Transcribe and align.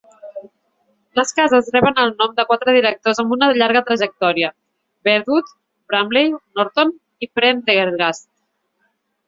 Les 1.19 1.33
cases 1.39 1.67
reben 1.75 2.01
el 2.03 2.13
nom 2.21 2.33
de 2.39 2.45
quatre 2.53 2.73
directors 2.77 3.21
amb 3.25 3.35
una 3.37 3.51
llarga 3.63 3.83
trajectòria: 3.91 4.51
Beardwood, 5.09 5.55
Bramley, 5.93 6.35
Norton 6.59 6.97
i 7.29 7.33
Prendergast. 7.39 8.31